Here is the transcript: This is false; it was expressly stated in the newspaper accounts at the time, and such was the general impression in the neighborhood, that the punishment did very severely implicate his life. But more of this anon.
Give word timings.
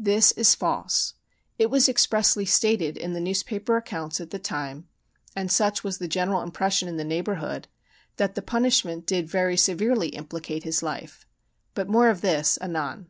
This 0.00 0.32
is 0.32 0.56
false; 0.56 1.14
it 1.56 1.70
was 1.70 1.88
expressly 1.88 2.44
stated 2.44 2.96
in 2.96 3.12
the 3.12 3.20
newspaper 3.20 3.76
accounts 3.76 4.20
at 4.20 4.30
the 4.30 4.38
time, 4.40 4.88
and 5.36 5.52
such 5.52 5.84
was 5.84 5.98
the 5.98 6.08
general 6.08 6.42
impression 6.42 6.88
in 6.88 6.96
the 6.96 7.04
neighborhood, 7.04 7.68
that 8.16 8.34
the 8.34 8.42
punishment 8.42 9.06
did 9.06 9.30
very 9.30 9.56
severely 9.56 10.08
implicate 10.08 10.64
his 10.64 10.82
life. 10.82 11.24
But 11.74 11.88
more 11.88 12.08
of 12.08 12.22
this 12.22 12.56
anon. 12.60 13.06